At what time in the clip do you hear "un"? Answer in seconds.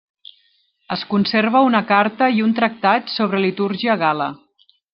2.47-2.55